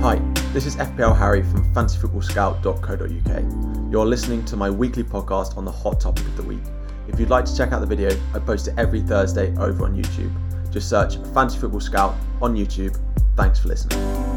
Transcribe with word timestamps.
Hi, 0.00 0.16
this 0.54 0.64
is 0.64 0.76
FPL 0.76 1.14
Harry 1.14 1.42
from 1.42 1.62
fantasyfootballscout.co.uk. 1.74 3.92
You're 3.92 4.06
listening 4.06 4.42
to 4.46 4.56
my 4.56 4.70
weekly 4.70 5.04
podcast 5.04 5.58
on 5.58 5.66
the 5.66 5.70
hot 5.70 6.00
topic 6.00 6.24
of 6.24 6.38
the 6.38 6.42
week. 6.42 6.62
If 7.06 7.20
you'd 7.20 7.28
like 7.28 7.44
to 7.44 7.54
check 7.54 7.72
out 7.72 7.80
the 7.80 7.86
video, 7.86 8.18
I 8.32 8.38
post 8.38 8.68
it 8.68 8.74
every 8.78 9.02
Thursday 9.02 9.54
over 9.58 9.84
on 9.84 9.94
YouTube. 9.94 10.32
Just 10.72 10.88
search 10.88 11.18
Fantasy 11.34 11.58
Football 11.58 11.80
Scout 11.80 12.14
on 12.40 12.54
YouTube. 12.54 12.98
Thanks 13.36 13.58
for 13.58 13.68
listening. 13.68 14.29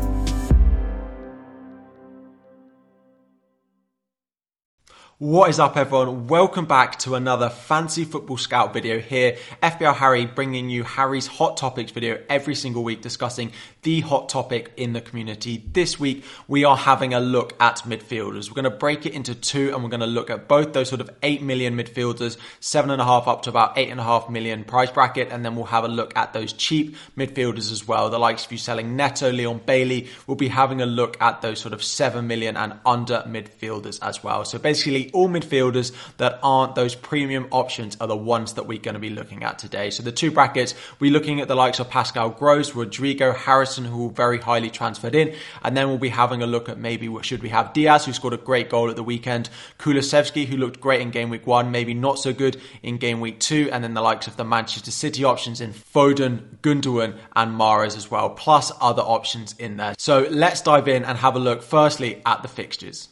What 5.24 5.50
is 5.50 5.58
up, 5.58 5.78
everyone? 5.78 6.28
Welcome 6.28 6.66
back 6.66 7.00
to 7.00 7.16
another 7.16 7.48
Fantasy 7.48 8.04
Football 8.04 8.36
Scout 8.36 8.74
video 8.74 9.00
here. 9.00 9.38
FPL 9.64 9.96
Harry 9.96 10.26
bringing 10.26 10.70
you 10.70 10.84
Harry's 10.84 11.28
Hot 11.28 11.56
Topics 11.56 11.94
video 11.94 12.22
every 12.30 12.56
single 12.56 12.84
week 12.84 13.02
discussing 13.02 13.54
the 13.84 14.02
hot 14.02 14.28
topic 14.28 14.74
in 14.76 14.92
the 14.92 15.00
community. 15.00 15.64
This 15.72 15.98
week, 15.98 16.26
we 16.50 16.66
are 16.66 16.76
having 16.76 17.14
a 17.14 17.22
look 17.22 17.54
at 17.62 17.78
midfielders. 17.86 18.50
We're 18.50 18.62
going 18.62 18.70
to 18.70 18.78
break 18.78 19.06
it 19.06 19.14
into 19.14 19.34
two 19.34 19.74
and 19.74 19.82
we're 19.82 19.90
going 19.90 20.02
to 20.02 20.08
look 20.08 20.30
at 20.30 20.50
both 20.50 20.74
those 20.74 20.90
sort 20.90 21.00
of 21.00 21.10
8 21.24 21.42
million 21.42 21.78
midfielders, 21.78 22.36
7.5 22.60 23.26
up 23.26 23.44
to 23.44 23.50
about 23.50 23.78
8.5 23.78 24.30
million 24.30 24.66
price 24.66 24.92
bracket, 24.92 25.30
and 25.32 25.46
then 25.46 25.56
we'll 25.56 25.64
have 25.64 25.86
a 25.86 25.88
look 25.90 26.18
at 26.18 26.34
those 26.34 26.52
cheap 26.52 26.98
midfielders 27.18 27.72
as 27.72 27.88
well. 27.88 28.10
The 28.10 28.20
likes 28.20 28.46
of 28.46 28.52
you 28.52 28.58
selling 28.58 28.98
Neto, 28.98 29.32
Leon 29.32 29.62
Bailey. 29.66 30.10
We'll 30.28 30.36
be 30.36 30.50
having 30.50 30.82
a 30.82 30.86
look 30.86 31.16
at 31.22 31.42
those 31.42 31.62
sort 31.62 31.74
of 31.74 31.82
7 31.82 32.28
million 32.28 32.58
and 32.58 32.74
under 32.86 33.24
midfielders 33.26 34.00
as 34.02 34.22
well. 34.22 34.44
So 34.44 34.60
basically, 34.60 35.13
all 35.14 35.30
midfielders 35.30 35.94
that 36.18 36.40
aren't 36.44 36.76
those 36.76 36.96
premium 36.96 37.48
options 37.52 37.98
are 38.02 38.08
the 38.08 38.16
ones 38.16 38.54
that 38.54 38.68
we're 38.68 38.80
going 38.80 38.96
to 38.96 39.00
be 39.00 39.10
looking 39.10 39.44
at 39.44 39.60
today. 39.60 39.90
So 39.90 40.04
the 40.04 40.12
two 40.12 40.32
brackets, 40.32 40.74
we're 41.00 41.12
looking 41.12 41.40
at 41.40 41.48
the 41.48 41.56
likes 41.56 41.80
of 41.80 41.90
Pascal 41.90 42.30
Gross, 42.30 42.76
Rodrigo 42.76 43.32
Harrison, 43.32 43.86
who 43.86 43.98
will 43.98 44.10
very 44.10 44.40
highly 44.40 44.70
transferred 44.70 45.16
in, 45.16 45.36
and 45.64 45.78
then 45.78 45.88
we'll 45.88 45.98
be 45.98 46.10
having 46.10 46.42
a 46.42 46.48
look 46.48 46.70
at 46.70 46.78
maybe 46.78 47.10
should 47.22 47.44
we 47.44 47.50
have 47.50 47.74
Diaz, 47.74 48.06
who 48.06 48.14
scored 48.14 48.34
a 48.34 48.38
great 48.38 48.70
goal 48.70 48.90
at 48.90 48.96
the 48.96 49.04
weekend, 49.04 49.50
Kulusevski, 49.80 50.46
who 50.46 50.58
looked 50.58 50.82
great 50.82 51.02
in 51.02 51.12
game 51.12 51.30
week 51.30 51.48
one, 51.48 51.72
maybe 51.72 51.94
not 51.94 52.20
so 52.20 52.34
good 52.34 52.60
in 52.82 52.98
game 52.98 53.22
week 53.22 53.40
two, 53.40 53.70
and 53.72 53.84
then 53.84 53.94
the 53.94 54.02
likes 54.02 54.28
of 54.28 54.38
the 54.38 54.44
Manchester 54.44 54.92
City 54.92 55.24
options 55.24 55.62
in 55.62 55.72
Foden, 55.74 56.58
Gundogan, 56.62 57.18
and 57.36 57.60
Mahrez 57.60 57.96
as 57.96 58.10
well, 58.10 58.30
plus 58.30 58.72
other 58.82 59.02
options 59.02 59.54
in 59.60 59.78
there. 59.78 59.96
So 59.98 60.28
let's 60.30 60.62
dive 60.62 60.88
in 60.88 61.06
and 61.06 61.18
have 61.18 61.36
a 61.36 61.40
look 61.40 61.64
firstly 61.64 62.22
at 62.26 62.42
the 62.42 62.48
fixtures. 62.48 63.10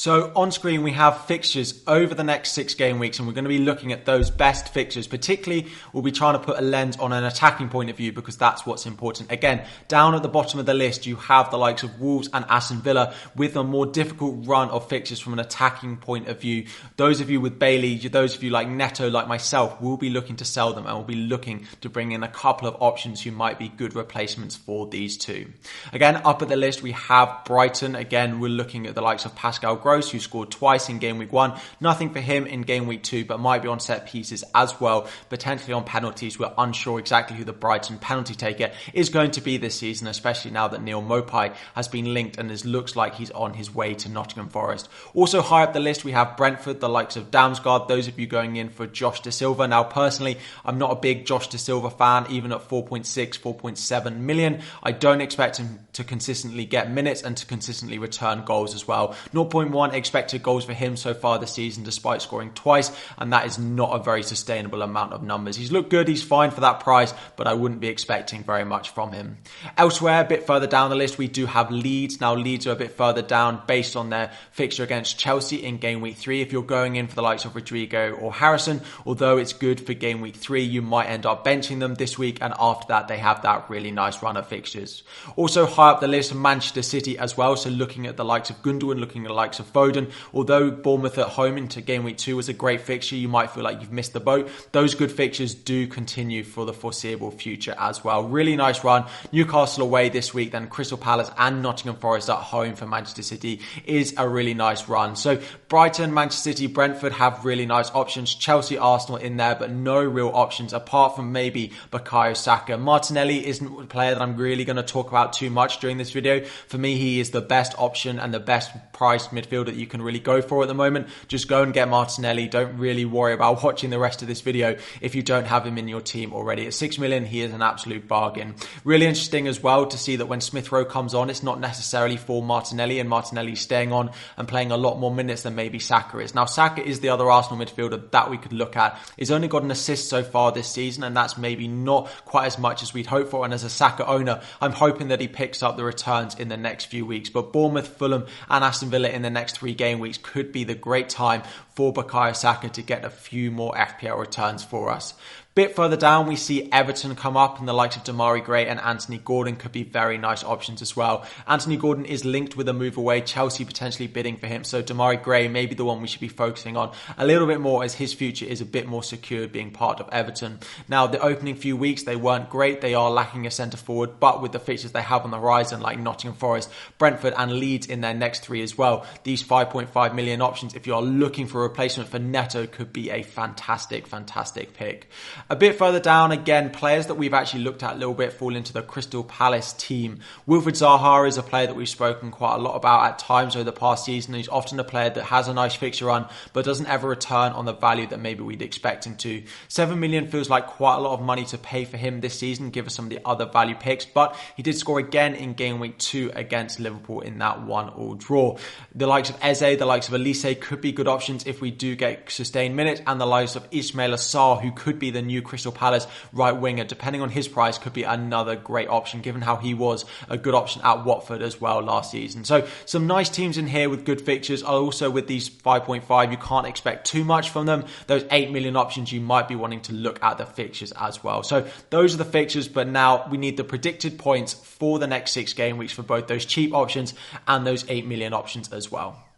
So 0.00 0.32
on 0.34 0.50
screen 0.50 0.82
we 0.82 0.92
have 0.92 1.26
fixtures 1.26 1.78
over 1.86 2.14
the 2.14 2.24
next 2.24 2.52
six 2.52 2.72
game 2.72 2.98
weeks, 2.98 3.18
and 3.18 3.28
we're 3.28 3.34
going 3.34 3.44
to 3.44 3.50
be 3.50 3.58
looking 3.58 3.92
at 3.92 4.06
those 4.06 4.30
best 4.30 4.72
fixtures. 4.72 5.06
Particularly, 5.06 5.70
we'll 5.92 6.02
be 6.02 6.10
trying 6.10 6.32
to 6.32 6.38
put 6.38 6.58
a 6.58 6.62
lens 6.62 6.96
on 6.96 7.12
an 7.12 7.22
attacking 7.22 7.68
point 7.68 7.90
of 7.90 7.98
view 7.98 8.10
because 8.10 8.38
that's 8.38 8.64
what's 8.64 8.86
important. 8.86 9.30
Again, 9.30 9.66
down 9.88 10.14
at 10.14 10.22
the 10.22 10.28
bottom 10.30 10.58
of 10.58 10.64
the 10.64 10.72
list, 10.72 11.04
you 11.04 11.16
have 11.16 11.50
the 11.50 11.58
likes 11.58 11.82
of 11.82 12.00
Wolves 12.00 12.30
and 12.32 12.46
Aston 12.48 12.78
Villa 12.78 13.12
with 13.36 13.56
a 13.56 13.62
more 13.62 13.84
difficult 13.84 14.46
run 14.46 14.70
of 14.70 14.88
fixtures 14.88 15.20
from 15.20 15.34
an 15.34 15.38
attacking 15.38 15.98
point 15.98 16.28
of 16.28 16.40
view. 16.40 16.64
Those 16.96 17.20
of 17.20 17.28
you 17.28 17.38
with 17.38 17.58
Bailey, 17.58 17.98
those 17.98 18.34
of 18.34 18.42
you 18.42 18.48
like 18.48 18.68
Neto, 18.68 19.10
like 19.10 19.28
myself, 19.28 19.82
will 19.82 19.98
be 19.98 20.08
looking 20.08 20.36
to 20.36 20.46
sell 20.46 20.72
them 20.72 20.86
and 20.86 20.96
will 20.96 21.04
be 21.04 21.14
looking 21.14 21.66
to 21.82 21.90
bring 21.90 22.12
in 22.12 22.22
a 22.22 22.28
couple 22.28 22.66
of 22.66 22.74
options 22.80 23.20
who 23.20 23.32
might 23.32 23.58
be 23.58 23.68
good 23.68 23.94
replacements 23.94 24.56
for 24.56 24.86
these 24.86 25.18
two. 25.18 25.52
Again, 25.92 26.22
up 26.24 26.40
at 26.40 26.48
the 26.48 26.56
list 26.56 26.80
we 26.80 26.92
have 26.92 27.44
Brighton. 27.44 27.94
Again, 27.94 28.40
we're 28.40 28.48
looking 28.48 28.86
at 28.86 28.94
the 28.94 29.02
likes 29.02 29.26
of 29.26 29.36
Pascal. 29.36 29.76
Gross, 29.90 30.12
who 30.12 30.20
scored 30.20 30.52
twice 30.52 30.88
in 30.88 31.00
game 31.00 31.18
week 31.18 31.32
one. 31.32 31.58
Nothing 31.80 32.12
for 32.12 32.20
him 32.20 32.46
in 32.46 32.62
game 32.62 32.86
week 32.86 33.02
two, 33.02 33.24
but 33.24 33.40
might 33.40 33.60
be 33.60 33.66
on 33.66 33.80
set 33.80 34.06
pieces 34.06 34.44
as 34.54 34.80
well, 34.80 35.08
potentially 35.28 35.72
on 35.72 35.82
penalties. 35.82 36.38
We're 36.38 36.52
unsure 36.56 37.00
exactly 37.00 37.36
who 37.36 37.42
the 37.42 37.52
Brighton 37.52 37.98
penalty 37.98 38.36
taker 38.36 38.70
is 38.94 39.08
going 39.08 39.32
to 39.32 39.40
be 39.40 39.56
this 39.56 39.74
season, 39.74 40.06
especially 40.06 40.52
now 40.52 40.68
that 40.68 40.80
Neal 40.80 41.02
Maupay 41.02 41.56
has 41.74 41.88
been 41.88 42.14
linked 42.14 42.38
and 42.38 42.52
it 42.52 42.64
looks 42.64 42.94
like 42.94 43.16
he's 43.16 43.32
on 43.32 43.54
his 43.54 43.74
way 43.74 43.94
to 43.94 44.08
Nottingham 44.08 44.48
Forest. 44.48 44.88
Also 45.12 45.42
high 45.42 45.64
up 45.64 45.72
the 45.72 45.80
list, 45.80 46.04
we 46.04 46.12
have 46.12 46.36
Brentford, 46.36 46.78
the 46.78 46.88
likes 46.88 47.16
of 47.16 47.32
Damsgaard, 47.32 47.88
those 47.88 48.06
of 48.06 48.16
you 48.16 48.28
going 48.28 48.54
in 48.54 48.68
for 48.68 48.86
Josh 48.86 49.22
Dasilva. 49.22 49.68
Now, 49.68 49.82
personally, 49.82 50.38
I'm 50.64 50.78
not 50.78 50.92
a 50.92 51.00
big 51.00 51.26
Josh 51.26 51.48
Dasilva 51.48 51.98
fan, 51.98 52.26
even 52.30 52.52
at 52.52 52.68
4.6, 52.68 53.40
4.7 53.40 54.16
million. 54.18 54.62
I 54.84 54.92
don't 54.92 55.20
expect 55.20 55.56
him 55.56 55.80
to 55.94 56.04
consistently 56.04 56.64
get 56.64 56.92
minutes 56.92 57.22
and 57.22 57.36
to 57.38 57.44
consistently 57.44 57.98
return 57.98 58.44
goals 58.44 58.72
as 58.72 58.86
well. 58.86 59.16
0.1 59.34 59.69
1 59.72 59.94
expected 59.94 60.42
goals 60.42 60.64
for 60.64 60.72
him 60.72 60.96
so 60.96 61.14
far 61.14 61.38
this 61.38 61.52
season, 61.52 61.84
despite 61.84 62.22
scoring 62.22 62.52
twice, 62.54 62.90
and 63.18 63.32
that 63.32 63.46
is 63.46 63.58
not 63.58 63.98
a 63.98 64.02
very 64.02 64.22
sustainable 64.22 64.82
amount 64.82 65.12
of 65.12 65.22
numbers. 65.22 65.56
He's 65.56 65.72
looked 65.72 65.90
good, 65.90 66.08
he's 66.08 66.22
fine 66.22 66.50
for 66.50 66.60
that 66.60 66.80
price, 66.80 67.14
but 67.36 67.46
I 67.46 67.54
wouldn't 67.54 67.80
be 67.80 67.88
expecting 67.88 68.42
very 68.44 68.64
much 68.64 68.90
from 68.90 69.12
him. 69.12 69.38
Elsewhere, 69.76 70.22
a 70.22 70.24
bit 70.24 70.46
further 70.46 70.66
down 70.66 70.90
the 70.90 70.96
list, 70.96 71.18
we 71.18 71.28
do 71.28 71.46
have 71.46 71.70
Leeds. 71.70 72.20
Now, 72.20 72.34
Leeds 72.34 72.66
are 72.66 72.72
a 72.72 72.76
bit 72.76 72.92
further 72.92 73.22
down 73.22 73.62
based 73.66 73.96
on 73.96 74.10
their 74.10 74.32
fixture 74.52 74.82
against 74.82 75.18
Chelsea 75.18 75.64
in 75.64 75.78
game 75.78 76.00
week 76.00 76.16
three. 76.16 76.40
If 76.40 76.52
you're 76.52 76.62
going 76.62 76.96
in 76.96 77.06
for 77.06 77.14
the 77.14 77.22
likes 77.22 77.44
of 77.44 77.54
Rodrigo 77.54 78.12
or 78.12 78.32
Harrison, 78.32 78.80
although 79.06 79.38
it's 79.38 79.52
good 79.52 79.80
for 79.80 79.94
game 79.94 80.20
week 80.20 80.36
three, 80.36 80.62
you 80.62 80.82
might 80.82 81.06
end 81.06 81.26
up 81.26 81.44
benching 81.44 81.80
them 81.80 81.94
this 81.94 82.18
week, 82.18 82.38
and 82.40 82.54
after 82.58 82.88
that, 82.88 83.08
they 83.08 83.18
have 83.18 83.42
that 83.42 83.70
really 83.70 83.90
nice 83.90 84.22
run 84.22 84.36
of 84.36 84.46
fixtures. 84.46 85.02
Also, 85.36 85.66
high 85.66 85.90
up 85.90 86.00
the 86.00 86.08
list, 86.08 86.34
Manchester 86.34 86.82
City 86.82 87.18
as 87.18 87.36
well. 87.36 87.56
So, 87.56 87.70
looking 87.70 88.06
at 88.06 88.16
the 88.16 88.24
likes 88.24 88.50
of 88.50 88.62
Gundogan, 88.62 88.98
looking 88.98 89.24
at 89.24 89.28
the 89.28 89.34
likes 89.34 89.59
Foden. 89.62 90.10
Although 90.32 90.70
Bournemouth 90.70 91.18
at 91.18 91.28
home 91.28 91.56
into 91.56 91.80
game 91.80 92.04
week 92.04 92.18
two 92.18 92.36
was 92.36 92.48
a 92.48 92.52
great 92.52 92.80
fixture, 92.80 93.16
you 93.16 93.28
might 93.28 93.50
feel 93.50 93.64
like 93.64 93.80
you've 93.80 93.92
missed 93.92 94.12
the 94.12 94.20
boat. 94.20 94.48
Those 94.72 94.94
good 94.94 95.12
fixtures 95.12 95.54
do 95.54 95.86
continue 95.86 96.44
for 96.44 96.64
the 96.64 96.72
foreseeable 96.72 97.30
future 97.30 97.74
as 97.78 98.02
well. 98.04 98.24
Really 98.24 98.56
nice 98.56 98.82
run. 98.84 99.06
Newcastle 99.32 99.82
away 99.82 100.08
this 100.08 100.32
week, 100.32 100.52
then 100.52 100.68
Crystal 100.68 100.98
Palace 100.98 101.30
and 101.36 101.62
Nottingham 101.62 101.96
Forest 101.96 102.30
at 102.30 102.36
home 102.36 102.74
for 102.74 102.86
Manchester 102.86 103.22
City 103.22 103.60
is 103.84 104.14
a 104.16 104.28
really 104.28 104.54
nice 104.54 104.88
run. 104.88 105.16
So 105.16 105.40
Brighton, 105.68 106.14
Manchester 106.14 106.50
City, 106.50 106.66
Brentford 106.66 107.12
have 107.12 107.44
really 107.44 107.66
nice 107.66 107.90
options. 107.90 108.34
Chelsea, 108.34 108.78
Arsenal 108.78 109.18
in 109.18 109.36
there, 109.36 109.54
but 109.54 109.70
no 109.70 110.02
real 110.02 110.30
options 110.30 110.72
apart 110.72 111.16
from 111.16 111.32
maybe 111.32 111.72
Bukayo 111.92 112.36
Saka. 112.36 112.78
Martinelli 112.78 113.46
isn't 113.46 113.82
a 113.82 113.86
player 113.86 114.14
that 114.14 114.22
I'm 114.22 114.36
really 114.36 114.64
going 114.64 114.76
to 114.76 114.82
talk 114.82 115.08
about 115.08 115.32
too 115.32 115.50
much 115.50 115.80
during 115.80 115.98
this 115.98 116.10
video. 116.10 116.44
For 116.68 116.78
me, 116.78 116.96
he 116.96 117.20
is 117.20 117.30
the 117.30 117.40
best 117.40 117.74
option 117.78 118.18
and 118.18 118.32
the 118.32 118.40
best 118.40 118.70
priced 118.92 119.30
midfielder 119.30 119.49
that 119.50 119.74
you 119.74 119.86
can 119.86 120.00
really 120.02 120.18
go 120.18 120.40
for 120.40 120.62
at 120.62 120.68
the 120.68 120.74
moment. 120.74 121.08
Just 121.28 121.48
go 121.48 121.62
and 121.62 121.74
get 121.74 121.88
Martinelli. 121.88 122.48
Don't 122.48 122.78
really 122.78 123.04
worry 123.04 123.34
about 123.34 123.62
watching 123.62 123.90
the 123.90 123.98
rest 123.98 124.22
of 124.22 124.28
this 124.28 124.40
video 124.40 124.76
if 125.00 125.14
you 125.14 125.22
don't 125.22 125.46
have 125.46 125.66
him 125.66 125.78
in 125.78 125.88
your 125.88 126.00
team 126.00 126.32
already. 126.32 126.66
At 126.66 126.74
6 126.74 126.98
million, 126.98 127.24
he 127.24 127.42
is 127.42 127.52
an 127.52 127.62
absolute 127.62 128.06
bargain. 128.08 128.54
Really 128.84 129.06
interesting 129.06 129.48
as 129.48 129.62
well 129.62 129.86
to 129.86 129.98
see 129.98 130.16
that 130.16 130.26
when 130.26 130.40
Smith 130.40 130.72
Rowe 130.72 130.84
comes 130.84 131.14
on, 131.14 131.30
it's 131.30 131.42
not 131.42 131.60
necessarily 131.60 132.16
for 132.16 132.42
Martinelli 132.42 133.00
and 133.00 133.08
Martinelli 133.08 133.56
staying 133.56 133.92
on 133.92 134.10
and 134.36 134.46
playing 134.46 134.70
a 134.70 134.76
lot 134.76 134.98
more 134.98 135.12
minutes 135.12 135.42
than 135.42 135.54
maybe 135.54 135.78
Saka 135.78 136.18
is. 136.18 136.34
Now, 136.34 136.44
Saka 136.44 136.84
is 136.84 137.00
the 137.00 137.08
other 137.08 137.30
Arsenal 137.30 137.64
midfielder 137.64 138.10
that 138.10 138.30
we 138.30 138.38
could 138.38 138.52
look 138.52 138.76
at. 138.76 138.98
He's 139.16 139.30
only 139.30 139.48
got 139.48 139.62
an 139.62 139.70
assist 139.70 140.08
so 140.08 140.22
far 140.22 140.52
this 140.52 140.68
season, 140.68 141.02
and 141.02 141.16
that's 141.16 141.36
maybe 141.36 141.68
not 141.68 142.08
quite 142.24 142.46
as 142.46 142.58
much 142.58 142.82
as 142.82 142.94
we'd 142.94 143.06
hope 143.06 143.28
for. 143.28 143.44
And 143.44 143.52
as 143.52 143.64
a 143.64 143.70
Saka 143.70 144.06
owner, 144.06 144.42
I'm 144.60 144.72
hoping 144.72 145.08
that 145.08 145.20
he 145.20 145.28
picks 145.28 145.62
up 145.62 145.76
the 145.76 145.84
returns 145.84 146.34
in 146.34 146.48
the 146.48 146.56
next 146.56 146.86
few 146.86 147.06
weeks. 147.06 147.30
But 147.30 147.52
Bournemouth, 147.52 147.88
Fulham, 147.88 148.26
and 148.48 148.62
Aston 148.62 148.90
Villa 148.90 149.08
in 149.08 149.22
the 149.22 149.30
next 149.30 149.39
three 149.48 149.74
game 149.74 149.98
weeks 149.98 150.18
could 150.18 150.52
be 150.52 150.64
the 150.64 150.74
great 150.74 151.08
time 151.08 151.42
for 151.80 151.94
Bukayo 151.94 152.36
Saka 152.36 152.68
to 152.68 152.82
get 152.82 153.06
a 153.06 153.08
few 153.08 153.50
more 153.50 153.72
FPL 153.72 154.18
returns 154.18 154.62
for 154.62 154.90
us. 154.90 155.14
Bit 155.56 155.74
further 155.74 155.96
down, 155.96 156.28
we 156.28 156.36
see 156.36 156.70
Everton 156.70 157.16
come 157.16 157.36
up, 157.36 157.58
and 157.58 157.66
the 157.66 157.72
likes 157.72 157.96
of 157.96 158.04
Demarai 158.04 158.44
Gray 158.44 158.68
and 158.68 158.78
Anthony 158.78 159.18
Gordon 159.18 159.56
could 159.56 159.72
be 159.72 159.82
very 159.82 160.16
nice 160.16 160.44
options 160.44 160.80
as 160.80 160.94
well. 160.94 161.26
Anthony 161.48 161.76
Gordon 161.76 162.04
is 162.04 162.24
linked 162.24 162.56
with 162.56 162.68
a 162.68 162.72
move 162.72 162.96
away, 162.96 163.20
Chelsea 163.20 163.64
potentially 163.64 164.06
bidding 164.06 164.36
for 164.36 164.46
him, 164.46 164.62
so 164.62 164.80
Demarai 164.80 165.20
Gray 165.20 165.48
may 165.48 165.66
be 165.66 165.74
the 165.74 165.84
one 165.84 166.00
we 166.00 166.06
should 166.06 166.20
be 166.20 166.28
focusing 166.28 166.76
on 166.76 166.92
a 167.18 167.26
little 167.26 167.48
bit 167.48 167.60
more 167.60 167.82
as 167.82 167.94
his 167.94 168.14
future 168.14 168.46
is 168.46 168.60
a 168.60 168.64
bit 168.64 168.86
more 168.86 169.02
secure 169.02 169.48
being 169.48 169.72
part 169.72 169.98
of 169.98 170.08
Everton. 170.12 170.60
Now, 170.88 171.08
the 171.08 171.20
opening 171.20 171.56
few 171.56 171.76
weeks, 171.76 172.04
they 172.04 172.14
weren't 172.14 172.48
great. 172.48 172.80
They 172.80 172.94
are 172.94 173.10
lacking 173.10 173.44
a 173.44 173.50
centre 173.50 173.76
forward, 173.76 174.20
but 174.20 174.40
with 174.40 174.52
the 174.52 174.60
fixtures 174.60 174.92
they 174.92 175.02
have 175.02 175.24
on 175.24 175.32
the 175.32 175.40
horizon, 175.40 175.80
like 175.80 175.98
Nottingham 175.98 176.38
Forest, 176.38 176.70
Brentford, 176.96 177.34
and 177.36 177.54
Leeds 177.54 177.88
in 177.88 178.02
their 178.02 178.14
next 178.14 178.42
three 178.42 178.62
as 178.62 178.78
well, 178.78 179.04
these 179.24 179.42
5.5 179.42 180.14
million 180.14 180.40
options, 180.42 180.74
if 180.74 180.86
you're 180.86 181.02
looking 181.02 181.48
for 181.48 181.64
a 181.64 181.69
replacement 181.70 182.08
for 182.10 182.18
Neto, 182.18 182.66
could 182.66 182.92
be 182.92 183.10
a 183.10 183.22
fantastic, 183.22 184.06
fantastic 184.06 184.74
pick. 184.74 185.08
A 185.48 185.56
bit 185.56 185.76
further 185.76 186.00
down, 186.00 186.32
again, 186.32 186.70
players 186.70 187.06
that 187.06 187.14
we've 187.14 187.32
actually 187.32 187.62
looked 187.62 187.82
at 187.82 187.94
a 187.94 187.98
little 187.98 188.14
bit 188.14 188.32
fall 188.32 188.54
into 188.54 188.72
the 188.72 188.82
Crystal 188.82 189.24
Palace 189.24 189.72
team. 189.72 190.20
Wilfried 190.46 190.76
Zaha 190.76 191.26
is 191.26 191.38
a 191.38 191.42
player 191.42 191.66
that 191.66 191.76
we've 191.76 191.88
spoken 191.88 192.30
quite 192.30 192.56
a 192.56 192.58
lot 192.58 192.74
about 192.74 193.04
at 193.04 193.18
times 193.18 193.54
over 193.54 193.64
the 193.64 193.72
past 193.72 194.04
season. 194.04 194.34
He's 194.34 194.48
often 194.48 194.78
a 194.78 194.84
player 194.84 195.10
that 195.10 195.24
has 195.24 195.48
a 195.48 195.54
nice 195.54 195.74
fixture 195.74 196.06
run, 196.06 196.28
but 196.52 196.64
doesn't 196.64 196.86
ever 196.86 197.08
return 197.08 197.52
on 197.52 197.64
the 197.64 197.72
value 197.72 198.06
that 198.08 198.20
maybe 198.20 198.42
we'd 198.42 198.62
expect 198.62 199.06
him 199.06 199.16
to. 199.16 199.42
Seven 199.68 200.00
million 200.00 200.28
feels 200.28 200.50
like 200.50 200.66
quite 200.66 200.96
a 200.96 201.00
lot 201.00 201.14
of 201.14 201.24
money 201.24 201.44
to 201.46 201.58
pay 201.58 201.84
for 201.84 201.96
him 201.96 202.20
this 202.20 202.38
season, 202.38 202.70
given 202.70 202.90
some 202.90 203.06
of 203.06 203.10
the 203.10 203.20
other 203.24 203.46
value 203.46 203.74
picks, 203.74 204.04
but 204.04 204.36
he 204.56 204.62
did 204.62 204.76
score 204.76 204.98
again 204.98 205.34
in 205.34 205.54
game 205.54 205.80
week 205.80 205.98
two 205.98 206.30
against 206.34 206.80
Liverpool 206.80 207.20
in 207.20 207.38
that 207.38 207.62
one 207.62 207.88
all 207.90 208.14
draw. 208.14 208.56
The 208.94 209.06
likes 209.06 209.30
of 209.30 209.38
Eze, 209.40 209.78
the 209.78 209.86
likes 209.86 210.08
of 210.08 210.14
Olise 210.14 210.60
could 210.60 210.80
be 210.80 210.92
good 210.92 211.08
options 211.08 211.46
if 211.46 211.59
we 211.60 211.70
do 211.70 211.96
get 211.96 212.30
sustained 212.30 212.76
minutes, 212.76 213.00
and 213.06 213.20
the 213.20 213.26
likes 213.26 213.56
of 213.56 213.68
Ismaila 213.70 214.14
Sarr, 214.14 214.60
who 214.60 214.72
could 214.72 214.98
be 214.98 215.10
the 215.10 215.22
new 215.22 215.42
Crystal 215.42 215.72
Palace 215.72 216.06
right 216.32 216.52
winger, 216.52 216.84
depending 216.84 217.22
on 217.22 217.30
his 217.30 217.48
price, 217.48 217.78
could 217.78 217.92
be 217.92 218.02
another 218.02 218.56
great 218.56 218.88
option 218.88 219.20
given 219.20 219.42
how 219.42 219.56
he 219.56 219.74
was 219.74 220.04
a 220.28 220.36
good 220.36 220.54
option 220.54 220.82
at 220.82 221.04
Watford 221.04 221.42
as 221.42 221.60
well 221.60 221.80
last 221.82 222.10
season. 222.10 222.44
So 222.44 222.66
some 222.86 223.06
nice 223.06 223.28
teams 223.28 223.58
in 223.58 223.66
here 223.66 223.88
with 223.88 224.04
good 224.04 224.20
fixtures. 224.20 224.62
Also 224.62 225.10
with 225.10 225.26
these 225.26 225.48
5.5, 225.48 226.30
you 226.30 226.36
can't 226.36 226.66
expect 226.66 227.06
too 227.06 227.24
much 227.24 227.50
from 227.50 227.66
them. 227.66 227.84
Those 228.06 228.24
8 228.30 228.50
million 228.50 228.76
options, 228.76 229.12
you 229.12 229.20
might 229.20 229.48
be 229.48 229.56
wanting 229.56 229.80
to 229.82 229.92
look 229.92 230.22
at 230.22 230.38
the 230.38 230.46
fixtures 230.46 230.92
as 230.92 231.22
well. 231.22 231.42
So 231.42 231.66
those 231.90 232.14
are 232.14 232.18
the 232.18 232.24
fixtures, 232.24 232.68
but 232.68 232.88
now 232.88 233.28
we 233.30 233.38
need 233.38 233.56
the 233.56 233.64
predicted 233.64 234.18
points 234.18 234.54
for 234.54 234.98
the 234.98 235.06
next 235.06 235.32
six 235.32 235.52
game 235.52 235.76
weeks 235.78 235.92
for 235.92 236.02
both 236.02 236.26
those 236.26 236.44
cheap 236.44 236.74
options 236.74 237.14
and 237.46 237.66
those 237.66 237.84
8 237.88 238.06
million 238.06 238.32
options 238.32 238.72
as 238.72 238.90
well. 238.90 239.29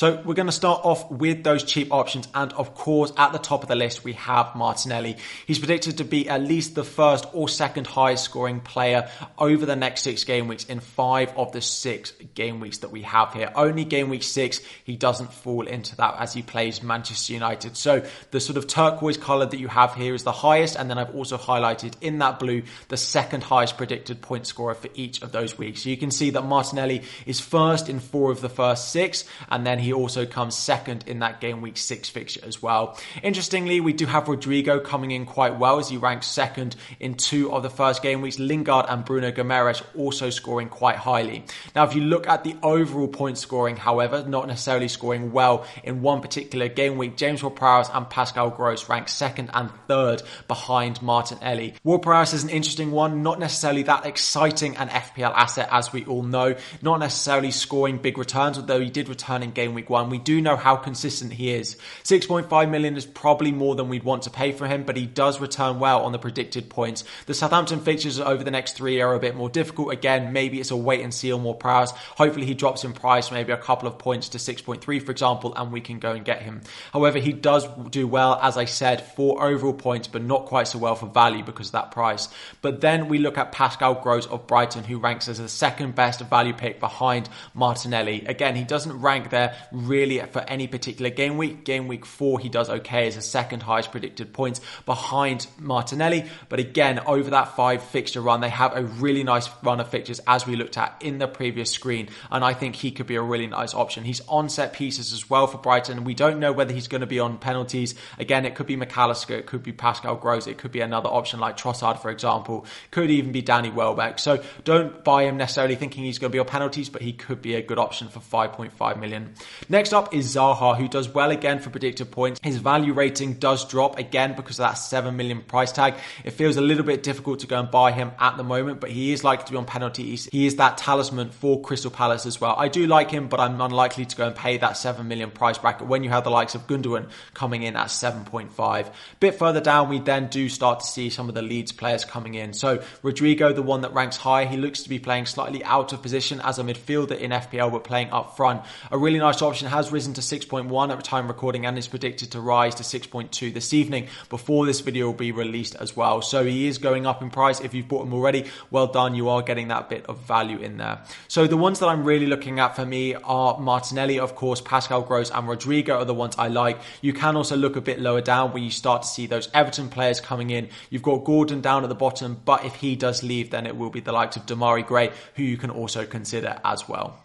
So 0.00 0.18
we're 0.24 0.32
going 0.32 0.46
to 0.46 0.52
start 0.52 0.80
off 0.82 1.10
with 1.10 1.44
those 1.44 1.62
cheap 1.62 1.92
options. 1.92 2.26
And 2.34 2.54
of 2.54 2.74
course, 2.74 3.12
at 3.18 3.32
the 3.32 3.38
top 3.38 3.62
of 3.62 3.68
the 3.68 3.74
list, 3.74 4.02
we 4.02 4.14
have 4.14 4.56
Martinelli. 4.56 5.18
He's 5.46 5.58
predicted 5.58 5.98
to 5.98 6.04
be 6.04 6.26
at 6.26 6.40
least 6.40 6.74
the 6.74 6.84
first 6.84 7.26
or 7.34 7.50
second 7.50 7.86
highest 7.86 8.24
scoring 8.24 8.60
player 8.60 9.10
over 9.36 9.66
the 9.66 9.76
next 9.76 10.00
six 10.00 10.24
game 10.24 10.48
weeks 10.48 10.64
in 10.64 10.80
five 10.80 11.36
of 11.36 11.52
the 11.52 11.60
six 11.60 12.12
game 12.34 12.60
weeks 12.60 12.78
that 12.78 12.90
we 12.90 13.02
have 13.02 13.34
here. 13.34 13.52
Only 13.54 13.84
game 13.84 14.08
week 14.08 14.22
six, 14.22 14.62
he 14.84 14.96
doesn't 14.96 15.34
fall 15.34 15.66
into 15.66 15.94
that 15.96 16.14
as 16.18 16.32
he 16.32 16.40
plays 16.40 16.82
Manchester 16.82 17.34
United. 17.34 17.76
So 17.76 18.02
the 18.30 18.40
sort 18.40 18.56
of 18.56 18.66
turquoise 18.66 19.18
color 19.18 19.44
that 19.44 19.60
you 19.60 19.68
have 19.68 19.94
here 19.94 20.14
is 20.14 20.22
the 20.22 20.32
highest. 20.32 20.76
And 20.76 20.88
then 20.88 20.96
I've 20.96 21.14
also 21.14 21.36
highlighted 21.36 21.92
in 22.00 22.20
that 22.20 22.38
blue, 22.38 22.62
the 22.88 22.96
second 22.96 23.42
highest 23.42 23.76
predicted 23.76 24.22
point 24.22 24.46
scorer 24.46 24.76
for 24.76 24.88
each 24.94 25.20
of 25.20 25.30
those 25.32 25.58
weeks. 25.58 25.82
So 25.82 25.90
you 25.90 25.98
can 25.98 26.10
see 26.10 26.30
that 26.30 26.46
Martinelli 26.46 27.02
is 27.26 27.38
first 27.38 27.90
in 27.90 28.00
four 28.00 28.30
of 28.30 28.40
the 28.40 28.48
first 28.48 28.92
six. 28.92 29.26
And 29.50 29.66
then 29.66 29.78
he 29.78 29.89
also 29.92 30.26
comes 30.26 30.56
second 30.56 31.04
in 31.06 31.20
that 31.20 31.40
game 31.40 31.60
week 31.60 31.76
six 31.76 32.08
fixture 32.08 32.40
as 32.44 32.62
well. 32.62 32.98
Interestingly, 33.22 33.80
we 33.80 33.92
do 33.92 34.06
have 34.06 34.28
Rodrigo 34.28 34.80
coming 34.80 35.10
in 35.10 35.26
quite 35.26 35.58
well 35.58 35.78
as 35.78 35.88
he 35.88 35.96
ranks 35.96 36.26
second 36.26 36.76
in 36.98 37.14
two 37.14 37.52
of 37.52 37.62
the 37.62 37.70
first 37.70 38.02
game 38.02 38.20
weeks. 38.20 38.38
Lingard 38.38 38.86
and 38.88 39.04
Bruno 39.04 39.30
Guimaraes 39.30 39.82
also 39.96 40.30
scoring 40.30 40.68
quite 40.68 40.96
highly. 40.96 41.44
Now, 41.74 41.84
if 41.84 41.94
you 41.94 42.02
look 42.02 42.26
at 42.28 42.44
the 42.44 42.56
overall 42.62 43.08
point 43.08 43.38
scoring, 43.38 43.76
however, 43.76 44.24
not 44.26 44.46
necessarily 44.46 44.88
scoring 44.88 45.32
well 45.32 45.66
in 45.84 46.02
one 46.02 46.20
particular 46.20 46.68
game 46.68 46.98
week, 46.98 47.16
James 47.16 47.42
Ward-Prowse 47.42 47.90
and 47.90 48.08
Pascal 48.08 48.50
Gross 48.50 48.88
rank 48.88 49.08
second 49.08 49.50
and 49.54 49.70
third 49.88 50.22
behind 50.48 51.02
Martinelli. 51.02 51.74
Ward-Prowse 51.84 52.34
is 52.34 52.44
an 52.44 52.50
interesting 52.50 52.90
one, 52.90 53.22
not 53.22 53.38
necessarily 53.38 53.82
that 53.84 54.06
exciting 54.06 54.76
an 54.76 54.88
FPL 54.88 55.32
asset 55.34 55.68
as 55.70 55.92
we 55.92 56.04
all 56.04 56.22
know, 56.22 56.54
not 56.82 57.00
necessarily 57.00 57.50
scoring 57.50 57.98
big 57.98 58.18
returns, 58.18 58.58
although 58.58 58.80
he 58.80 58.90
did 58.90 59.08
return 59.08 59.42
in 59.42 59.50
game 59.50 59.69
game 59.70 59.74
week 59.74 59.90
one. 59.90 60.10
We 60.10 60.18
do 60.18 60.40
know 60.40 60.56
how 60.56 60.76
consistent 60.76 61.32
he 61.32 61.50
is. 61.50 61.76
6.5 62.04 62.70
million 62.70 62.96
is 62.96 63.06
probably 63.06 63.52
more 63.52 63.74
than 63.74 63.88
we'd 63.88 64.02
want 64.02 64.24
to 64.24 64.30
pay 64.30 64.52
for 64.52 64.66
him, 64.66 64.82
but 64.82 64.96
he 64.96 65.06
does 65.06 65.40
return 65.40 65.78
well 65.78 66.02
on 66.04 66.12
the 66.12 66.18
predicted 66.18 66.68
points. 66.68 67.04
The 67.26 67.34
Southampton 67.34 67.80
fixtures 67.80 68.18
over 68.18 68.42
the 68.42 68.50
next 68.50 68.76
three 68.76 69.00
are 69.00 69.14
a 69.14 69.20
bit 69.20 69.36
more 69.36 69.48
difficult. 69.48 69.92
Again, 69.92 70.32
maybe 70.32 70.60
it's 70.60 70.70
a 70.70 70.76
wait 70.76 71.00
and 71.00 71.14
see 71.14 71.32
on 71.32 71.44
Ward-Prowse. 71.44 71.92
Hopefully 72.16 72.46
he 72.46 72.54
drops 72.54 72.84
in 72.84 72.92
price, 72.92 73.30
maybe 73.30 73.52
a 73.52 73.56
couple 73.56 73.88
of 73.88 73.98
points 73.98 74.30
to 74.30 74.38
6.3, 74.38 75.02
for 75.02 75.10
example, 75.10 75.54
and 75.54 75.72
we 75.72 75.80
can 75.80 75.98
go 75.98 76.12
and 76.12 76.24
get 76.24 76.42
him. 76.42 76.62
However, 76.92 77.18
he 77.18 77.32
does 77.32 77.66
do 77.90 78.06
well, 78.06 78.38
as 78.42 78.56
I 78.56 78.64
said, 78.64 79.06
for 79.14 79.42
overall 79.42 79.74
points, 79.74 80.08
but 80.08 80.22
not 80.22 80.46
quite 80.46 80.68
so 80.68 80.78
well 80.78 80.96
for 80.96 81.06
value 81.06 81.44
because 81.44 81.68
of 81.68 81.72
that 81.72 81.90
price. 81.92 82.28
But 82.62 82.80
then 82.80 83.08
we 83.08 83.18
look 83.18 83.38
at 83.38 83.52
Pascal 83.52 83.94
Gross 83.94 84.26
of 84.26 84.46
Brighton, 84.46 84.84
who 84.84 84.98
ranks 84.98 85.28
as 85.28 85.38
the 85.38 85.48
second 85.48 85.94
best 85.94 86.20
value 86.20 86.52
pick 86.52 86.80
behind 86.80 87.28
Martinelli. 87.54 88.24
Again, 88.26 88.56
he 88.56 88.64
doesn't 88.64 89.00
rank 89.00 89.30
there 89.30 89.56
really 89.72 90.18
for 90.20 90.40
any 90.40 90.66
particular 90.66 91.10
game 91.10 91.36
week. 91.36 91.64
Game 91.64 91.88
week 91.88 92.06
four, 92.06 92.38
he 92.38 92.48
does 92.48 92.68
okay 92.68 93.06
as 93.06 93.16
a 93.16 93.22
second 93.22 93.62
highest 93.62 93.90
predicted 93.90 94.32
points 94.32 94.60
behind 94.86 95.46
Martinelli. 95.58 96.24
But 96.48 96.60
again, 96.60 97.00
over 97.00 97.30
that 97.30 97.56
five 97.56 97.82
fixture 97.82 98.20
run, 98.20 98.40
they 98.40 98.48
have 98.48 98.76
a 98.76 98.84
really 98.84 99.24
nice 99.24 99.48
run 99.62 99.80
of 99.80 99.88
fixtures 99.88 100.20
as 100.26 100.46
we 100.46 100.56
looked 100.56 100.78
at 100.78 100.96
in 101.00 101.18
the 101.18 101.28
previous 101.28 101.70
screen. 101.70 102.08
And 102.30 102.44
I 102.44 102.54
think 102.54 102.76
he 102.76 102.90
could 102.90 103.06
be 103.06 103.16
a 103.16 103.22
really 103.22 103.46
nice 103.46 103.74
option. 103.74 104.04
He's 104.04 104.20
on 104.28 104.48
set 104.48 104.72
pieces 104.72 105.12
as 105.12 105.28
well 105.28 105.46
for 105.46 105.58
Brighton. 105.58 106.04
We 106.04 106.14
don't 106.14 106.40
know 106.40 106.52
whether 106.52 106.72
he's 106.72 106.88
going 106.88 107.00
to 107.00 107.06
be 107.06 107.20
on 107.20 107.38
penalties. 107.38 107.94
Again, 108.18 108.44
it 108.44 108.54
could 108.54 108.66
be 108.66 108.76
Mac 108.76 108.96
Allister, 108.96 109.34
it 109.34 109.46
could 109.46 109.62
be 109.62 109.72
Pascal 109.72 110.16
Gross, 110.16 110.46
it 110.46 110.58
could 110.58 110.72
be 110.72 110.80
another 110.80 111.08
option 111.08 111.40
like 111.40 111.56
Trossard, 111.56 112.00
for 112.00 112.10
example, 112.10 112.66
could 112.90 113.10
even 113.10 113.32
be 113.32 113.42
Danny 113.42 113.70
Welbeck. 113.70 114.18
So 114.18 114.42
don't 114.64 115.02
buy 115.04 115.24
him 115.24 115.36
necessarily 115.36 115.76
thinking 115.76 116.04
he's 116.04 116.18
going 116.18 116.30
to 116.30 116.34
be 116.34 116.38
on 116.38 116.46
penalties, 116.46 116.88
but 116.88 117.02
he 117.02 117.12
could 117.12 117.42
be 117.42 117.54
a 117.54 117.62
good 117.62 117.78
option 117.78 118.08
for 118.08 118.20
5.5 118.20 119.00
million. 119.00 119.34
Next 119.68 119.92
up 119.92 120.14
is 120.14 120.34
Zaha, 120.34 120.76
who 120.76 120.88
does 120.88 121.08
well 121.08 121.30
again 121.30 121.60
for 121.60 121.70
predicted 121.70 122.10
points. 122.10 122.40
His 122.42 122.56
value 122.58 122.92
rating 122.92 123.34
does 123.34 123.66
drop 123.66 123.98
again 123.98 124.34
because 124.34 124.58
of 124.58 124.68
that 124.68 124.74
7 124.74 125.16
million 125.16 125.42
price 125.42 125.72
tag. 125.72 125.94
It 126.24 126.30
feels 126.30 126.56
a 126.56 126.60
little 126.60 126.84
bit 126.84 127.02
difficult 127.02 127.40
to 127.40 127.46
go 127.46 127.58
and 127.58 127.70
buy 127.70 127.92
him 127.92 128.12
at 128.18 128.36
the 128.36 128.44
moment, 128.44 128.80
but 128.80 128.90
he 128.90 129.12
is 129.12 129.24
likely 129.24 129.46
to 129.46 129.52
be 129.52 129.58
on 129.58 129.66
penalties. 129.66 130.28
He 130.32 130.46
is 130.46 130.56
that 130.56 130.78
talisman 130.78 131.30
for 131.30 131.60
Crystal 131.60 131.90
Palace 131.90 132.26
as 132.26 132.40
well. 132.40 132.54
I 132.58 132.68
do 132.68 132.86
like 132.86 133.10
him, 133.10 133.28
but 133.28 133.40
I'm 133.40 133.60
unlikely 133.60 134.06
to 134.06 134.16
go 134.16 134.26
and 134.26 134.34
pay 134.34 134.56
that 134.58 134.76
7 134.76 135.06
million 135.06 135.30
price 135.30 135.58
bracket 135.58 135.86
when 135.86 136.04
you 136.04 136.10
have 136.10 136.24
the 136.24 136.30
likes 136.30 136.54
of 136.54 136.66
Gundogan 136.66 137.08
coming 137.34 137.62
in 137.62 137.76
at 137.76 137.88
7.5. 137.88 138.92
Bit 139.20 139.34
further 139.34 139.60
down, 139.60 139.88
we 139.88 139.98
then 139.98 140.28
do 140.28 140.48
start 140.48 140.80
to 140.80 140.86
see 140.86 141.10
some 141.10 141.28
of 141.28 141.34
the 141.34 141.42
Leeds 141.42 141.72
players 141.72 142.04
coming 142.04 142.34
in. 142.34 142.52
So 142.52 142.82
Rodrigo, 143.02 143.52
the 143.52 143.62
one 143.62 143.82
that 143.82 143.92
ranks 143.94 144.16
high, 144.16 144.46
he 144.46 144.56
looks 144.56 144.82
to 144.82 144.88
be 144.88 144.98
playing 144.98 145.26
slightly 145.26 145.62
out 145.64 145.92
of 145.92 146.02
position 146.02 146.40
as 146.40 146.58
a 146.58 146.62
midfielder 146.62 147.18
in 147.18 147.30
FPL, 147.30 147.70
but 147.72 147.84
playing 147.84 148.10
up 148.10 148.36
front. 148.36 148.62
A 148.90 148.98
really 148.98 149.18
nice 149.18 149.39
option 149.42 149.68
has 149.68 149.92
risen 149.92 150.14
to 150.14 150.20
6.1 150.20 150.90
at 150.90 150.96
the 150.96 151.02
time 151.02 151.28
recording 151.28 151.66
and 151.66 151.78
is 151.78 151.88
predicted 151.88 152.32
to 152.32 152.40
rise 152.40 152.74
to 152.76 152.82
6.2 152.82 153.52
this 153.52 153.72
evening 153.72 154.08
before 154.28 154.66
this 154.66 154.80
video 154.80 155.06
will 155.06 155.14
be 155.14 155.32
released 155.32 155.74
as 155.76 155.96
well. 155.96 156.22
So 156.22 156.44
he 156.44 156.66
is 156.66 156.78
going 156.78 157.06
up 157.06 157.22
in 157.22 157.30
price. 157.30 157.60
If 157.60 157.74
you've 157.74 157.88
bought 157.88 158.06
him 158.06 158.14
already, 158.14 158.46
well 158.70 158.86
done. 158.86 159.14
You 159.14 159.28
are 159.28 159.42
getting 159.42 159.68
that 159.68 159.88
bit 159.88 160.06
of 160.06 160.18
value 160.18 160.58
in 160.58 160.76
there. 160.76 161.02
So 161.28 161.46
the 161.46 161.56
ones 161.56 161.78
that 161.80 161.86
I'm 161.88 162.04
really 162.04 162.26
looking 162.26 162.58
at 162.58 162.76
for 162.76 162.84
me 162.84 163.14
are 163.14 163.58
Martinelli, 163.58 164.18
of 164.18 164.34
course, 164.34 164.60
Pascal 164.60 165.02
Gross 165.02 165.30
and 165.30 165.48
Rodrigo 165.48 165.98
are 165.98 166.04
the 166.04 166.14
ones 166.14 166.34
I 166.38 166.48
like. 166.48 166.80
You 167.00 167.12
can 167.12 167.36
also 167.36 167.56
look 167.56 167.76
a 167.76 167.80
bit 167.80 168.00
lower 168.00 168.20
down 168.20 168.52
where 168.52 168.62
you 168.62 168.70
start 168.70 169.02
to 169.02 169.08
see 169.08 169.26
those 169.26 169.48
Everton 169.54 169.88
players 169.88 170.20
coming 170.20 170.50
in. 170.50 170.68
You've 170.90 171.02
got 171.02 171.24
Gordon 171.24 171.60
down 171.60 171.82
at 171.82 171.88
the 171.88 171.94
bottom, 171.94 172.40
but 172.44 172.64
if 172.64 172.76
he 172.76 172.96
does 172.96 173.22
leave, 173.22 173.50
then 173.50 173.66
it 173.66 173.76
will 173.76 173.90
be 173.90 174.00
the 174.00 174.12
likes 174.12 174.36
of 174.36 174.46
Demarai 174.46 174.86
Gray, 174.86 175.12
who 175.34 175.42
you 175.42 175.56
can 175.56 175.70
also 175.70 176.06
consider 176.06 176.60
as 176.64 176.88
well. 176.88 177.18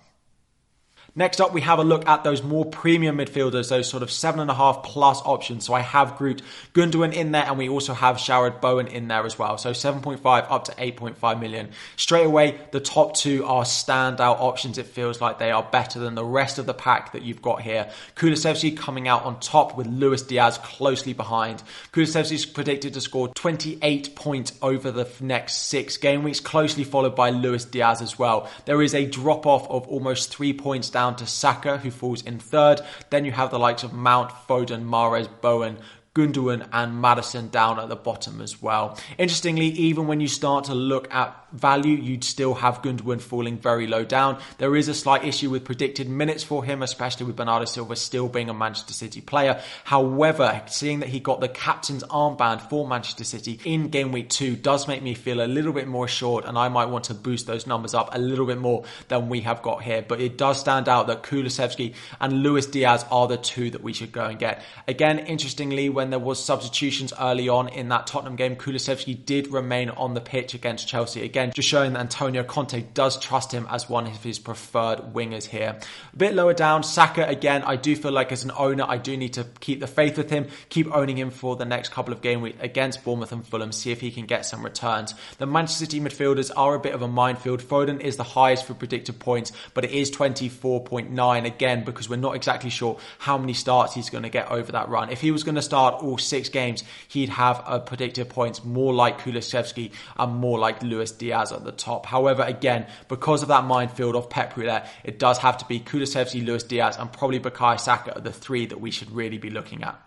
Next 1.17 1.39
up, 1.39 1.53
we 1.53 1.61
have 1.61 1.79
a 1.79 1.83
look 1.83 2.05
at 2.09 2.25
those 2.25 2.43
more 2.43 2.65
premium 2.65 3.19
midfielders, 3.19 3.69
those 3.69 3.87
sort 3.87 4.03
of 4.03 4.11
seven 4.11 4.41
and 4.41 4.51
a 4.51 4.53
half 4.53 4.83
plus 4.83 5.21
options. 5.21 5.65
So 5.65 5.73
I 5.73 5.79
have 5.79 6.17
grouped 6.17 6.43
Gundogan 6.73 7.13
in 7.13 7.31
there, 7.31 7.45
and 7.45 7.57
we 7.57 7.69
also 7.69 7.93
have 7.93 8.17
Jarrod 8.17 8.59
Bowen 8.59 8.87
in 8.87 9.07
there 9.07 9.25
as 9.25 9.39
well. 9.39 9.57
So 9.57 9.71
7.5 9.71 10.19
up 10.51 10.65
to 10.65 10.73
8.5 10.73 11.39
million. 11.39 11.69
Straight 11.95 12.25
away, 12.25 12.59
the 12.71 12.81
top 12.81 13.15
two 13.15 13.45
are 13.45 13.63
standout 13.63 14.41
options. 14.41 14.77
It 14.77 14.87
feels 14.87 15.21
like 15.21 15.39
they 15.39 15.51
are 15.51 15.63
better 15.63 15.99
than 15.99 16.15
the 16.15 16.25
rest 16.25 16.59
of 16.59 16.65
the 16.65 16.73
pack 16.73 17.13
that 17.13 17.21
you've 17.21 17.41
got 17.41 17.61
here. 17.61 17.89
Kulusevski 18.17 18.75
coming 18.75 19.07
out 19.07 19.23
on 19.23 19.39
top 19.39 19.77
with 19.77 19.87
Luis 19.87 20.21
Diaz 20.21 20.57
closely 20.57 21.13
behind. 21.13 21.63
Kulusevski 21.93 22.33
is 22.33 22.45
predicted 22.45 22.93
to 22.93 22.99
score 22.99 23.29
28 23.29 24.17
points 24.17 24.51
over 24.61 24.91
the 24.91 25.09
next 25.21 25.67
six 25.67 25.95
game 25.95 26.23
weeks, 26.23 26.41
closely 26.41 26.83
followed 26.83 27.15
by 27.15 27.29
Luis 27.29 27.63
Diaz 27.63 28.01
as 28.01 28.19
well. 28.19 28.49
There 28.65 28.81
is 28.81 28.93
a 28.93 29.05
drop 29.05 29.45
off 29.45 29.69
of 29.69 29.87
almost 29.87 30.35
three 30.35 30.51
points 30.51 30.89
down 30.89 31.04
down 31.05 31.15
to 31.15 31.27
Saka, 31.27 31.77
who 31.77 31.91
falls 31.91 32.23
in 32.23 32.39
third. 32.39 32.81
Then 33.11 33.25
you 33.25 33.31
have 33.31 33.51
the 33.51 33.59
likes 33.59 33.83
of 33.83 33.93
Mount, 33.93 34.31
Foden, 34.47 34.85
Mahrez, 34.85 35.29
Bowen, 35.39 35.77
Gundogan 36.15 36.67
and 36.71 36.99
Maddison 36.99 37.49
down 37.49 37.79
at 37.79 37.89
the 37.89 37.95
bottom 37.95 38.41
as 38.41 38.59
well. 38.59 38.97
Interestingly, 39.19 39.67
even 39.67 40.07
when 40.07 40.19
you 40.19 40.27
start 40.27 40.63
to 40.65 40.73
look 40.73 41.13
at 41.13 41.44
value, 41.55 41.95
you'd 41.95 42.23
still 42.23 42.53
have 42.55 42.81
Gundogan 42.81 43.21
falling 43.21 43.57
very 43.57 43.87
low 43.87 44.03
down. 44.03 44.39
There 44.57 44.75
is 44.75 44.87
a 44.87 44.93
slight 44.93 45.23
issue 45.23 45.49
with 45.49 45.65
predicted 45.65 46.09
minutes 46.09 46.43
for 46.43 46.63
him, 46.63 46.81
especially 46.81 47.25
with 47.25 47.35
Bernardo 47.35 47.65
Silva 47.65 47.95
still 47.95 48.27
being 48.27 48.49
a 48.49 48.53
Manchester 48.53 48.93
City 48.93 49.21
player. 49.21 49.61
However, 49.83 50.61
seeing 50.67 50.99
that 50.99 51.09
he 51.09 51.19
got 51.19 51.41
the 51.41 51.49
captain's 51.49 52.03
armband 52.03 52.69
for 52.69 52.87
Manchester 52.87 53.23
City 53.23 53.59
in 53.65 53.89
game 53.89 54.11
week 54.11 54.29
two 54.29 54.55
does 54.55 54.87
make 54.87 55.01
me 55.01 55.13
feel 55.13 55.41
a 55.41 55.47
little 55.47 55.73
bit 55.73 55.87
more 55.87 56.05
assured, 56.05 56.45
and 56.45 56.57
I 56.57 56.69
might 56.69 56.85
want 56.85 57.05
to 57.05 57.13
boost 57.13 57.47
those 57.47 57.67
numbers 57.67 57.93
up 57.93 58.09
a 58.13 58.19
little 58.19 58.45
bit 58.45 58.57
more 58.57 58.83
than 59.07 59.29
we 59.29 59.41
have 59.41 59.61
got 59.61 59.83
here. 59.83 60.03
But 60.07 60.21
it 60.21 60.37
does 60.37 60.59
stand 60.59 60.89
out 60.89 61.07
that 61.07 61.23
Kulusevski 61.23 61.93
and 62.19 62.43
Luis 62.43 62.65
Diaz 62.65 63.05
are 63.11 63.27
the 63.27 63.37
two 63.37 63.69
that 63.71 63.81
we 63.81 63.93
should 63.93 64.11
go 64.11 64.25
and 64.25 64.37
get. 64.39 64.63
Again, 64.87 65.19
interestingly, 65.19 65.89
when 65.89 66.09
there 66.09 66.19
was 66.19 66.43
substitutions 66.43 67.13
early 67.19 67.49
on 67.49 67.69
in 67.69 67.89
that 67.89 68.07
Tottenham 68.07 68.35
game, 68.35 68.55
Kulusevski 68.55 69.25
did 69.25 69.47
remain 69.47 69.89
on 69.89 70.13
the 70.13 70.21
pitch 70.21 70.53
against 70.53 70.87
Chelsea. 70.87 71.23
Again, 71.23 71.44
again, 71.45 71.53
just 71.53 71.69
showing 71.69 71.93
that 71.93 71.99
Antonio 71.99 72.43
Conte 72.43 72.81
does 72.93 73.19
trust 73.19 73.51
him 73.51 73.67
as 73.69 73.89
one 73.89 74.07
of 74.07 74.23
his 74.23 74.39
preferred 74.39 74.99
wingers 75.13 75.45
here. 75.45 75.77
A 76.13 76.17
bit 76.17 76.33
lower 76.33 76.53
down, 76.53 76.83
Saka, 76.83 77.27
again, 77.27 77.63
I 77.63 77.75
do 77.75 77.95
feel 77.95 78.11
like 78.11 78.31
as 78.31 78.43
an 78.43 78.51
owner, 78.57 78.85
I 78.87 78.97
do 78.97 79.15
need 79.15 79.33
to 79.33 79.45
keep 79.59 79.79
the 79.79 79.87
faith 79.87 80.17
with 80.17 80.29
him, 80.29 80.47
keep 80.69 80.93
owning 80.93 81.17
him 81.17 81.29
for 81.29 81.55
the 81.55 81.65
next 81.65 81.91
couple 81.91 82.13
of 82.13 82.21
game 82.21 82.41
weeks 82.41 82.57
against 82.61 83.03
Bournemouth 83.03 83.31
and 83.31 83.45
Fulham, 83.45 83.71
see 83.71 83.91
if 83.91 84.01
he 84.01 84.11
can 84.11 84.25
get 84.25 84.45
some 84.45 84.63
returns. 84.63 85.13
The 85.37 85.45
Manchester 85.45 85.85
City 85.85 85.99
midfielders 85.99 86.51
are 86.55 86.75
a 86.75 86.79
bit 86.79 86.93
of 86.93 87.01
a 87.01 87.07
minefield. 87.07 87.61
Foden 87.61 88.01
is 88.01 88.17
the 88.17 88.23
highest 88.23 88.65
for 88.65 88.73
predicted 88.73 89.19
points, 89.19 89.51
but 89.73 89.85
it 89.85 89.91
is 89.91 90.11
24.9 90.11 91.45
again 91.45 91.83
because 91.83 92.09
we're 92.09 92.15
not 92.15 92.35
exactly 92.35 92.69
sure 92.69 92.97
how 93.19 93.37
many 93.37 93.53
starts 93.53 93.93
he's 93.93 94.09
going 94.09 94.23
to 94.23 94.29
get 94.29 94.49
over 94.49 94.71
that 94.71 94.89
run. 94.89 95.09
If 95.09 95.21
he 95.21 95.31
was 95.31 95.43
going 95.43 95.55
to 95.55 95.61
start 95.61 96.01
all 96.01 96.17
six 96.17 96.49
games, 96.49 96.83
he'd 97.09 97.29
have 97.29 97.61
a 97.65 97.79
predicted 97.79 98.29
points 98.29 98.63
more 98.63 98.93
like 98.93 99.21
Kulusevski 99.21 99.91
and 100.17 100.35
more 100.35 100.59
like 100.59 100.81
Luis 100.81 101.11
Diaz 101.11 101.34
Diaz 101.35 101.51
at 101.51 101.63
the 101.63 101.71
top. 101.71 102.05
However, 102.05 102.43
again, 102.43 102.87
because 103.07 103.41
of 103.41 103.49
that 103.49 103.65
minefield 103.65 104.15
of 104.15 104.29
Pep 104.29 104.55
Roulette, 104.55 104.89
it 105.03 105.19
does 105.19 105.37
have 105.39 105.57
to 105.59 105.65
be 105.65 105.79
Kulusevski, 105.79 106.45
Luis 106.45 106.63
Diaz, 106.63 106.97
and 106.97 107.11
probably 107.11 107.39
Bukayo 107.39 107.79
Saka 107.79 108.15
are 108.15 108.21
the 108.21 108.31
three 108.31 108.65
that 108.67 108.79
we 108.79 108.91
should 108.91 109.11
really 109.11 109.37
be 109.37 109.49
looking 109.49 109.83
at. 109.83 109.99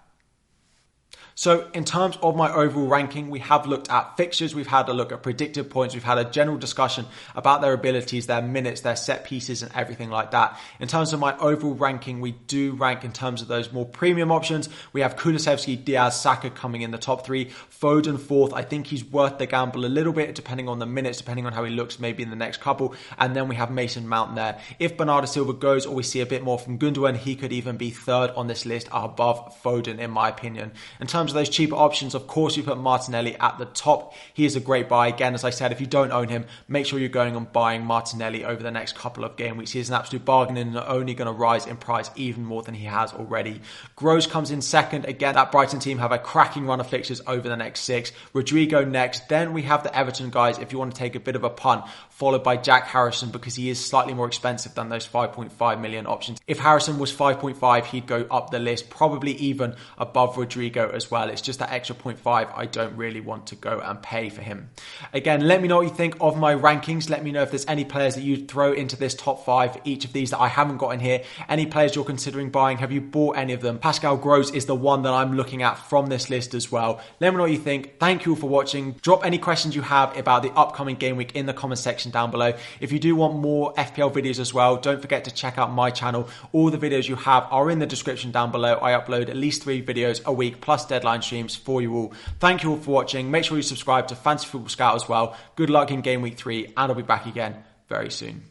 So, 1.38 1.71
in 1.73 1.85
terms 1.85 2.18
of 2.21 2.35
my 2.35 2.52
overall 2.52 2.88
ranking, 2.88 3.30
we 3.30 3.38
have 3.38 3.64
looked 3.64 3.88
at 3.90 4.16
fixtures, 4.16 4.57
we've 4.57 4.66
had 4.66 4.88
a 4.88 4.92
look 4.92 5.12
at 5.12 5.23
predicted 5.23 5.71
points, 5.71 5.95
we've 5.95 6.02
had 6.02 6.18
a 6.18 6.25
general 6.25 6.59
discussion 6.59 7.07
about 7.37 7.61
their 7.61 7.73
abilities, 7.73 8.26
their 8.26 8.42
minutes, 8.42 8.80
their 8.80 8.97
set 8.97 9.23
pieces, 9.23 9.62
and 9.62 9.71
everything 9.73 10.11
like 10.11 10.33
that. 10.33 10.59
In 10.80 10.88
terms 10.88 11.12
of 11.12 11.21
my 11.21 11.38
overall 11.38 11.75
ranking, 11.75 12.21
we 12.21 12.33
do 12.33 12.73
rank 12.73 13.04
in 13.04 13.12
terms 13.12 13.40
of 13.40 13.47
those 13.47 13.73
more 13.73 13.87
premium 13.87 14.33
options. 14.33 14.68
We 14.92 15.02
have 15.02 15.14
Kulusevski, 15.14 15.85
Diaz, 15.85 16.21
Saka 16.21 16.50
coming 16.50 16.83
in 16.83 16.90
the 16.90 16.99
top 16.99 17.25
three, 17.25 17.52
Foden 17.71 18.18
fourth. 18.18 18.52
I 18.52 18.62
think 18.62 18.88
he's 18.88 19.04
worth 19.04 19.38
the 19.38 19.47
gamble 19.47 19.85
a 19.85 19.87
little 19.87 20.12
bit, 20.12 20.35
depending 20.35 20.68
on 20.68 20.80
the 20.80 20.87
minutes, 20.87 21.18
depending 21.18 21.47
on 21.47 21.52
how 21.52 21.62
he 21.62 21.71
looks, 21.71 22.00
maybe 22.00 22.25
in 22.25 22.30
the 22.30 22.37
next 22.37 22.61
couple. 22.61 22.97
And 23.16 23.37
then 23.37 23.47
we 23.47 23.54
have 23.54 23.71
Mason 23.71 24.09
Mount 24.09 24.35
there. 24.35 24.59
If 24.80 24.97
Bernardo 24.97 25.28
Silva 25.28 25.52
goes, 25.52 25.87
or 25.87 25.95
we 25.95 26.02
see 26.02 26.21
a 26.21 26.26
bit 26.26 26.42
more 26.42 26.59
from 26.59 26.80
Gundogan, 26.80 27.16
he 27.16 27.37
could 27.37 27.52
even 27.52 27.76
be 27.76 27.90
third 27.90 28.33
on 28.33 28.49
this 28.49 28.66
list 28.66 28.88
above 28.90 29.62
Foden, 29.62 30.00
in 30.00 30.11
my 30.11 30.28
opinion. 30.28 30.73
In 31.00 31.07
terms 31.07 31.27
terms 31.28 31.37
of 31.37 31.47
those 31.47 31.54
cheaper 31.54 31.76
options, 31.76 32.14
of 32.14 32.26
course, 32.26 32.56
you 32.56 32.62
put 32.62 32.78
Martinelli 32.78 33.37
at 33.37 33.58
the 33.58 33.66
top. 33.66 34.14
He 34.32 34.47
is 34.47 34.56
a 34.56 34.61
great 34.61 34.88
buy. 34.88 35.08
Again, 35.08 35.35
as 35.35 35.44
I 35.44 35.50
said, 35.50 35.73
if 35.73 35.80
you 35.80 35.87
don't 35.87 36.11
own 36.11 36.28
him, 36.28 36.47
make 36.68 36.87
sure 36.87 36.99
you're 36.99 37.08
going 37.08 37.37
and 37.37 37.52
buying 37.52 37.85
Martinelli 37.85 38.44
over 38.44 38.62
the 38.62 38.70
next 38.70 38.94
couple 38.97 39.25
of 39.25 39.37
game 39.37 39.56
weeks. 39.56 39.73
He 39.73 39.80
is 39.80 39.90
an 39.90 39.97
absolute 39.97 40.25
bargain 40.25 40.56
and 40.56 40.76
only 40.76 41.14
going 41.14 41.26
to 41.26 41.32
rise 41.32 41.66
in 41.66 41.76
price 41.76 42.11
even 42.16 42.44
more 42.44 42.62
than 42.62 42.75
he 42.75 42.87
has 42.87 43.12
already. 43.12 43.61
Gross 43.94 44.26
comes 44.26 44.50
in 44.50 44.62
second. 44.62 45.04
Again, 45.04 45.35
that 45.35 45.52
Brighton 45.52 45.80
team 45.80 45.99
have 45.99 46.12
a 46.12 46.18
cracking 46.18 46.66
run 46.66 46.80
of 46.80 46.87
fixtures 46.87 47.20
over 47.26 47.49
the 47.49 47.56
next 47.56 47.80
six. 47.80 48.12
Rodrigo 48.32 48.85
next. 48.85 49.28
Then 49.28 49.52
we 49.52 49.62
have 49.62 49.82
the 49.82 49.97
Everton 49.97 50.30
guys, 50.30 50.58
if 50.58 50.73
you 50.73 50.78
want 50.78 50.94
to 50.94 50.99
take 50.99 51.14
a 51.14 51.20
bit 51.20 51.37
of 51.37 51.44
a 51.44 51.50
punt, 51.50 51.85
followed 52.08 52.42
by 52.42 52.56
Jack 52.56 52.87
Harrison 52.87 53.30
because 53.30 53.54
he 53.54 53.68
is 53.68 53.85
slightly 53.85 54.14
more 54.14 54.26
expensive 54.26 54.75
than 54.75 54.88
those 54.88 55.06
5.5 55.06 55.80
million 55.80 56.06
options. 56.06 56.40
If 56.47 56.58
Harrison 56.58 56.99
was 56.99 57.12
5.5, 57.14 57.85
he'd 57.87 58.06
go 58.06 58.26
up 58.30 58.50
the 58.50 58.58
list, 58.58 58.88
probably 58.90 59.32
even 59.32 59.76
above 59.99 60.38
Rodrigo 60.38 60.90
as 60.90 61.11
well 61.11 61.18
well. 61.19 61.31
It's 61.31 61.43
just 61.43 61.59
that 61.59 61.73
extra 61.73 61.97
0.5 61.97 62.53
I 62.55 62.67
don't 62.67 62.97
really 62.97 63.21
want 63.21 63.47
to 63.49 63.57
go 63.57 63.81
and 63.81 64.01
pay 64.01 64.29
for 64.29 64.43
him. 64.43 64.71
Again, 65.13 65.41
let 65.41 65.61
me 65.61 65.69
know 65.69 65.77
what 65.77 65.87
you 65.87 65.95
think 65.95 66.17
of 66.21 66.39
my 66.39 66.55
rankings. 66.55 67.11
Let 67.11 67.25
me 67.25 67.33
know 67.33 67.43
if 67.43 67.51
there's 67.51 67.67
any 67.67 67.85
players 67.85 68.15
that 68.15 68.23
you'd 68.23 68.49
throw 68.49 68.73
into 68.73 68.97
this 68.97 69.15
top 69.15 69.45
five, 69.45 69.77
each 69.85 70.05
of 70.05 70.13
these 70.13 70.31
that 70.31 70.39
I 70.39 70.49
haven't 70.49 70.77
got 70.77 70.91
in 70.91 71.01
here. 71.01 71.23
Any 71.49 71.67
players 71.67 71.95
you're 71.95 72.05
considering 72.05 72.51
buying, 72.51 72.79
have 72.79 72.93
you 72.93 73.01
bought 73.01 73.37
any 73.37 73.53
of 73.53 73.61
them? 73.61 73.79
Pascal 73.79 74.17
Gross 74.17 74.51
is 74.53 74.67
the 74.67 74.75
one 74.75 75.03
that 75.03 75.13
I'm 75.13 75.35
looking 75.35 75.63
at 75.63 75.75
from 75.75 76.07
this 76.07 76.31
list 76.31 76.55
as 76.55 76.71
well. 76.71 77.01
Let 77.21 77.31
me 77.31 77.39
know 77.39 77.45
what 77.45 77.53
you 77.53 77.59
think. 77.59 77.99
Thank 77.99 78.25
you 78.25 78.33
all 78.33 78.37
for 78.37 78.49
watching. 78.49 78.93
Drop 79.03 79.25
any 79.25 79.39
questions 79.39 79.75
you 79.75 79.83
have 79.83 80.17
about 80.17 80.43
the 80.43 80.53
upcoming 80.53 80.97
game 80.97 81.17
week 81.17 81.35
in 81.35 81.47
the 81.47 81.55
comment 81.55 81.79
section 81.79 82.11
down 82.13 82.31
below. 82.31 82.53
If 82.81 82.93
you 82.93 82.99
do 82.99 83.17
want 83.17 83.37
more 83.37 83.75
FPL 83.75 84.13
videos 84.13 84.39
as 84.39 84.55
well, 84.55 84.77
don't 84.77 85.01
forget 85.01 85.25
to 85.25 85.33
check 85.33 85.59
out 85.59 85.73
my 85.73 85.91
channel. 85.91 86.29
All 86.53 86.71
the 86.71 86.79
videos 86.79 87.09
you 87.09 87.17
have 87.17 87.47
are 87.51 87.71
in 87.71 87.81
the 87.81 87.87
description 87.87 88.31
down 88.31 88.53
below. 88.53 88.79
I 88.81 88.93
upload 88.93 89.29
at 89.29 89.37
least 89.37 89.63
three 89.63 89.83
videos 89.83 90.25
a 90.25 90.33
week 90.33 90.61
plus 90.61 90.87
deadline 90.87 91.08
streams 91.23 91.57
for 91.57 91.83
you 91.83 91.95
all. 91.95 92.15
Thank 92.38 92.62
you 92.62 92.71
all 92.71 92.79
for 92.79 92.91
watching. 92.91 93.31
Make 93.31 93.45
sure 93.45 93.57
you 93.57 93.62
subscribe 93.62 94.09
to 94.09 94.17
Fantasy 94.17 94.47
Football 94.47 94.69
Scout 94.69 94.95
as 94.95 95.09
well. 95.09 95.37
Good 95.57 95.71
luck 95.71 95.91
in 95.91 96.00
game 96.00 96.23
week 96.23 96.37
three, 96.37 96.67
and 96.67 96.75
I'll 96.77 96.95
be 96.95 97.03
back 97.03 97.27
again 97.27 97.65
very 97.88 98.11
soon. 98.11 98.49